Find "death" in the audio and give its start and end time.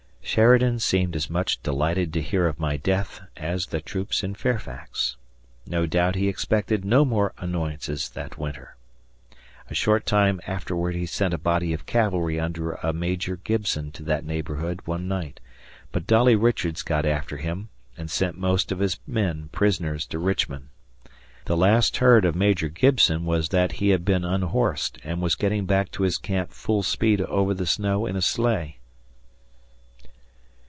2.77-3.19